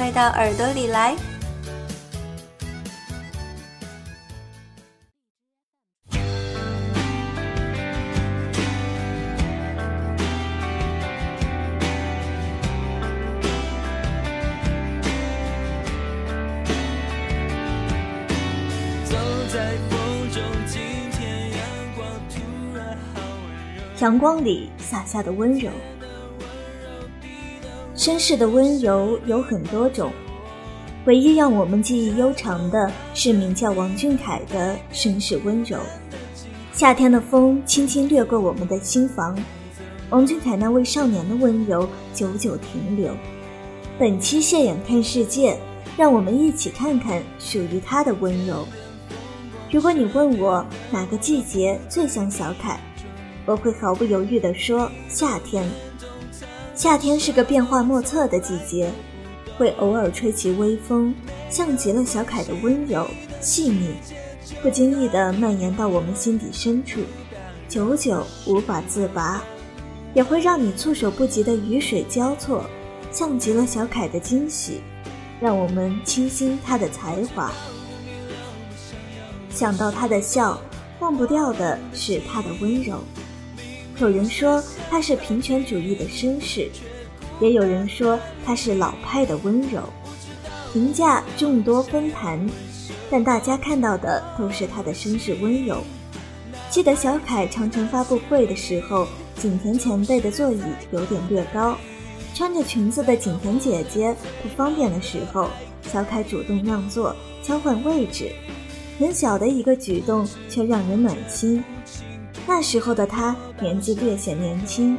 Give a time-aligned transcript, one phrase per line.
[0.00, 1.14] 快到耳朵里来！
[24.00, 25.70] 阳光里洒下的温柔，
[28.00, 30.10] 绅士的温柔有很多种，
[31.04, 35.78] 唯一让我们记忆悠长的是名叫王俊凯的绅士温柔。
[36.72, 39.38] 夏天的风轻轻掠过我们的心房，
[40.08, 43.14] 王俊凯那位少年的温柔久久停留。
[43.98, 45.58] 本期谢眼看世界，
[45.98, 48.66] 让我们一起看看属于他的温柔。
[49.70, 52.80] 如果你问我哪个季节最像小凯？
[53.44, 55.68] 我会毫不犹豫地说：夏天。
[56.80, 58.90] 夏天是个变化莫测的季节，
[59.58, 61.14] 会偶尔吹起微风，
[61.50, 63.06] 像极了小凯的温柔
[63.38, 63.90] 细腻，
[64.62, 67.02] 不经意地蔓延到我们心底深处，
[67.68, 69.42] 久久无法自拔；
[70.14, 72.64] 也会让你措手不及的雨水交错，
[73.12, 74.80] 像极了小凯的惊喜，
[75.38, 77.52] 让我们倾心他的才华。
[79.50, 80.58] 想到他的笑，
[80.98, 83.00] 忘不掉的是他的温柔。
[84.00, 86.70] 有人说他是平权主义的绅士，
[87.38, 89.82] 也有人说他是老派的温柔，
[90.72, 92.48] 评价众多纷谈，
[93.10, 95.82] 但大家看到的都是他的绅士温柔。
[96.70, 101.76] 记得小凯长城发布会的时候，景甜前辈的座椅有点略高，
[102.34, 105.50] 穿着裙子的景甜姐姐不方便的时候，
[105.92, 108.32] 小凯主动让座，交换位置，
[108.98, 111.62] 很小的一个举动，却让人暖心。
[112.52, 114.98] 那时候的他年纪略显年轻，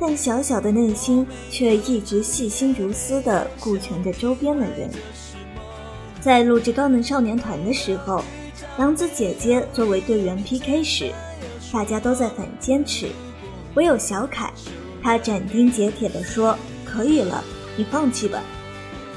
[0.00, 4.90] 但小小的内心却一直细心如丝地顾全着周边的人。
[6.20, 8.24] 在录制《高能少年团》的时候，
[8.80, 11.12] 杨子姐姐作为队员 PK 时，
[11.72, 13.06] 大家都在很坚持，
[13.74, 14.52] 唯有小凯，
[15.00, 17.44] 他斩钉截铁地说：“可以了，
[17.76, 18.42] 你放弃吧。”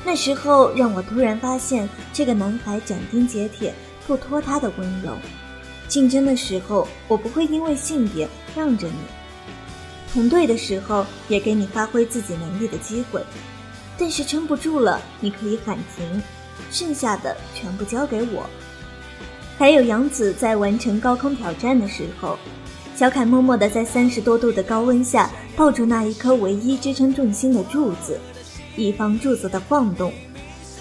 [0.05, 3.73] 那时候让我突然发现，这个男孩斩钉截铁，
[4.05, 5.17] 不拖他的温柔。
[5.91, 8.25] 竞争的时候，我不会因为性别
[8.55, 8.93] 让着你；
[10.13, 13.21] 同队的时候，也给你发挥自己能力的机会。
[13.97, 16.23] 但是撑不住了，你可以喊停，
[16.71, 18.49] 剩下的全部交给我。
[19.57, 22.37] 还有杨子在完成高空挑战的时候，
[22.95, 28.17] 小凯默默地在三十多度的高温下抱住那一颗唯一支撑重心的柱子，
[28.77, 30.13] 以防柱子的晃动。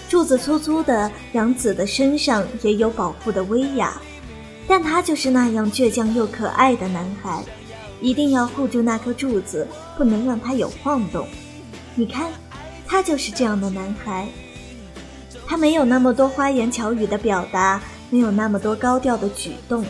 [0.07, 4.01] 柱子粗粗的，杨子的身上也有保护的威亚。
[4.67, 7.43] 但他就是那样倔强又可爱的男孩，
[7.99, 9.67] 一定要护住那颗柱子，
[9.97, 11.27] 不能让它有晃动。
[11.95, 12.31] 你看，
[12.87, 14.27] 他就是这样的男孩。
[15.45, 19.83] 他没有那么多花言巧语的表达，没有那么多高调的举动，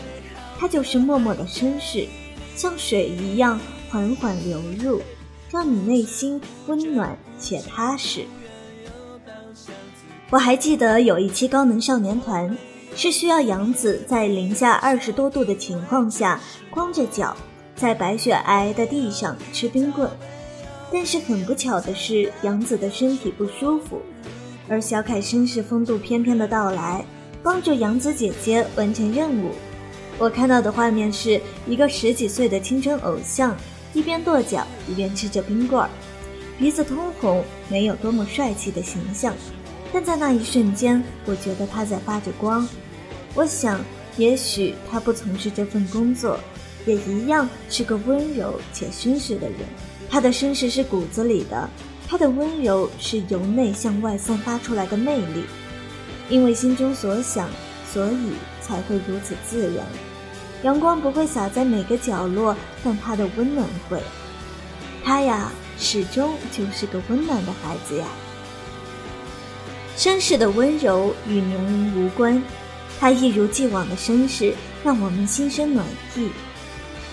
[0.58, 2.08] 他就是默默的绅士，
[2.56, 5.00] 像水一样缓缓流入，
[5.50, 8.24] 让你内心温暖且踏实。
[10.30, 12.50] 我还记得有一期《高能少年团》。
[12.94, 17.36] 是需要杨子在零下二十多度的情况下，光着脚
[17.74, 20.08] 在白雪皑皑的地上吃冰棍。
[20.92, 24.02] 但是很不巧的是，杨子的身体不舒服，
[24.68, 27.02] 而小凯绅士风度翩翩的到来，
[27.42, 29.52] 帮助杨子姐姐完成任务。
[30.18, 33.56] 我看到的画面是一个十几岁的青春偶像，
[33.94, 35.88] 一边跺脚一边吃着冰棍儿，
[36.58, 39.34] 鼻子通红，没有多么帅气的形象。
[39.92, 42.66] 但在那一瞬间，我觉得他在发着光。
[43.34, 43.80] 我想，
[44.16, 46.38] 也许他不从事这份工作，
[46.86, 49.58] 也一样是个温柔且绅士的人。
[50.10, 51.68] 他的绅士是骨子里的，
[52.08, 55.44] 他的温柔是由内向外散发出来的魅力。
[56.28, 57.48] 因为心中所想，
[57.92, 58.32] 所以
[58.62, 59.84] 才会如此自然。
[60.62, 64.00] 阳光不会洒在每个角落，但他的温暖会。
[65.04, 68.06] 他呀，始终就是个温暖的孩子呀。
[69.96, 72.42] 绅士的温柔与年龄无关，
[72.98, 75.86] 他一如既往的绅士让我们心生暖
[76.16, 76.30] 意。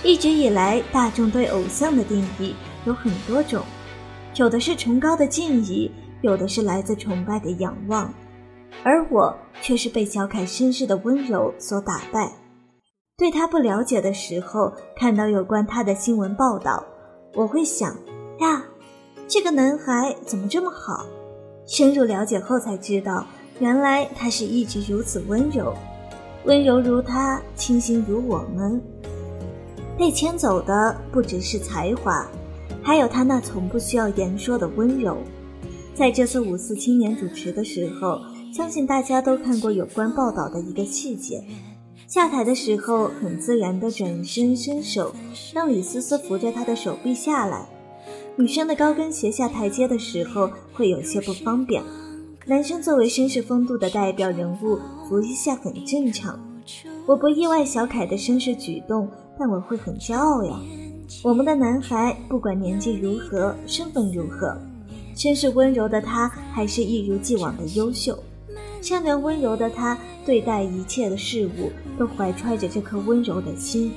[0.01, 2.55] 一直以来，大众对偶像的定义
[2.85, 3.63] 有很多种，
[4.35, 5.91] 有的是崇高的敬意，
[6.21, 8.11] 有的是来自崇拜的仰望，
[8.81, 12.31] 而我却是被小凯绅士的温柔所打败。
[13.17, 16.81] 对他不了解的时候，看到有关他的新闻报道，
[17.33, 17.93] 我会想：
[18.39, 18.63] 呀，
[19.27, 21.05] 这个男孩怎么这么好？
[21.69, 23.27] 深入了解后才知道，
[23.59, 25.71] 原来他是一直如此温柔，
[26.45, 28.81] 温柔如他，清新如我们。
[29.95, 32.27] 被牵走的不只是才华，
[32.81, 35.17] 还有他那从不需要言说的温柔。
[35.93, 38.19] 在这次五四青年主持的时候，
[38.51, 41.43] 相信大家都看过有关报道的一个细节。
[42.07, 45.13] 下台的时候，很自然地转身伸手，
[45.53, 47.67] 让李思思扶着他的手臂下来。
[48.39, 51.83] 女生的高跟鞋下台阶的时候会有些不方便，
[52.45, 56.39] 男生作为绅士风度的代表人物，扶一下很正常。
[57.05, 60.57] 我不意外小凯的绅士举动，但我会很骄傲呀。
[61.21, 64.57] 我们的男孩不管年纪如何，身份如何，
[65.17, 68.17] 绅士温柔的他还是一如既往的优秀。
[68.81, 73.91] 善良温柔的他，对待一切的事物都怀揣着这颗温柔的心。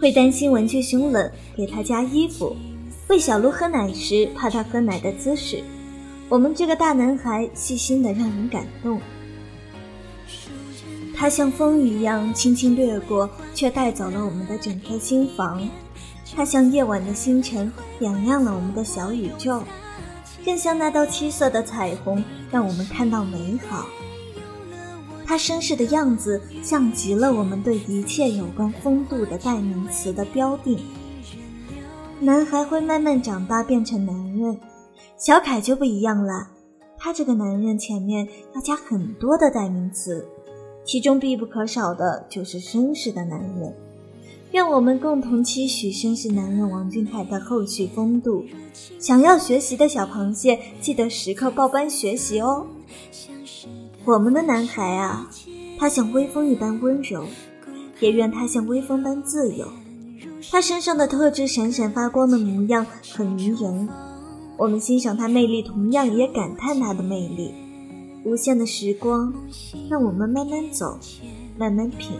[0.00, 2.56] 会担心文具凶冷，给他加衣服；
[3.08, 5.62] 喂小鹿喝奶时，怕他喝奶的姿势。
[6.28, 9.00] 我们这个大男孩细心的让人感动。
[11.16, 15.66] 他像风一样轻轻掠过，却带走了我们的整颗心房。
[16.34, 19.62] 他像夜晚的星辰，点亮了我们的小宇宙。
[20.44, 23.86] 更像那道七色的彩虹，让我们看到美好。
[25.26, 30.78] 他绅士的样子，像极了我们对一切有关风度的代名词的标定。
[32.20, 34.58] 男孩会慢慢长大，变成男人，
[35.18, 36.48] 小凯就不一样了。
[36.98, 40.26] 他这个男人前面要加很多的代名词，
[40.84, 43.74] 其中必不可少的就是绅士的男人。
[44.52, 48.44] 愿我们共同期许绅士男人王俊凯的后续风度。
[49.00, 52.66] 想要学习的小螃蟹，记得时刻报班学习哦。
[54.06, 55.30] 我们的男孩啊，
[55.78, 57.24] 他像微风一般温柔，
[58.00, 59.66] 也愿他像微风般自由。
[60.50, 63.88] 他身上的特质闪闪发光的模样很迷人，
[64.58, 67.54] 我们欣赏他魅力，同样也感叹他的魅力。
[68.26, 69.32] 无限的时光，
[69.88, 70.98] 让我们慢慢走，
[71.56, 72.10] 慢慢品。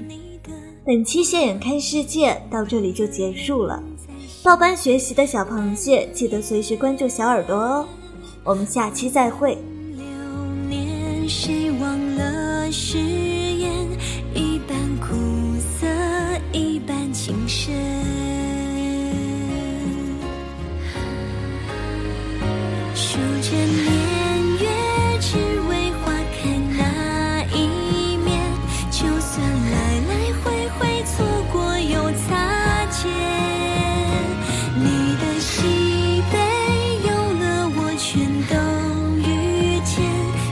[0.86, 3.82] 本期现眼看世界到这里就结束了，
[4.42, 7.86] 报班学习的小螃蟹记得随时关注小耳朵哦，
[8.42, 9.58] 我们下期再会。
[12.76, 13.70] 誓言，
[14.34, 15.14] 一半苦
[15.78, 15.86] 涩，
[16.50, 17.72] 一半情深。
[22.96, 23.86] 数着年
[24.58, 24.66] 月，
[25.20, 25.38] 只
[25.68, 28.42] 为花开那一面，
[28.90, 29.40] 就算
[29.70, 29.76] 来
[30.08, 30.12] 来
[30.42, 30.44] 回
[30.76, 31.04] 回。
[31.04, 33.08] 错过又擦肩，
[34.80, 34.84] 你
[35.20, 35.52] 的喜
[36.32, 36.34] 悲
[37.06, 38.18] 有了我全
[38.50, 38.54] 都
[39.20, 39.22] 遇
[39.84, 39.94] 见，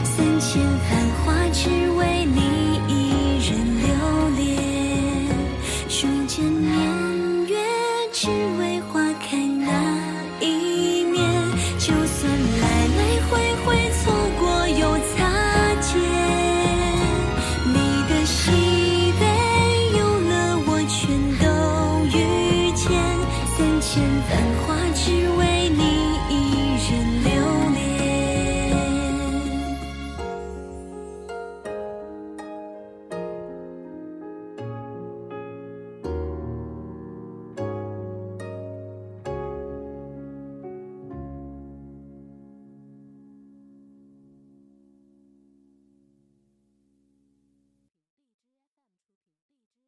[0.04, 0.62] 三千